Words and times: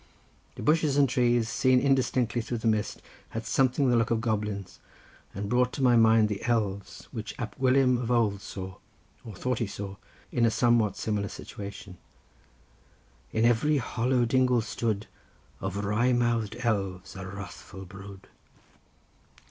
The 0.55 0.63
bushes 0.63 0.97
and 0.97 1.07
trees, 1.07 1.47
seen 1.47 1.79
indistinctly 1.79 2.41
through 2.41 2.57
the 2.57 2.67
mist, 2.67 3.03
had 3.29 3.45
something 3.45 3.87
the 3.87 3.95
look 3.95 4.09
of 4.09 4.19
goblins, 4.19 4.79
and 5.35 5.47
brought 5.47 5.71
to 5.73 5.83
my 5.83 5.95
mind 5.95 6.27
the 6.27 6.43
elves, 6.45 7.07
which 7.11 7.35
Ab 7.37 7.55
Gwilym 7.59 8.01
of 8.01 8.09
old 8.09 8.41
saw, 8.41 8.77
or 9.23 9.35
thought 9.35 9.59
he 9.59 9.67
saw, 9.67 9.97
in 10.31 10.43
a 10.43 10.49
somewhat 10.49 10.97
similar 10.97 11.27
situation:— 11.29 11.99
"In 13.31 13.45
every 13.45 13.77
hollow 13.77 14.25
dingle 14.25 14.61
stood 14.61 15.05
Of 15.59 15.85
wry 15.85 16.13
mouth'd 16.13 16.55
elves 16.63 17.15
a 17.15 17.27
wrathful 17.27 17.85
brood." 17.85 18.27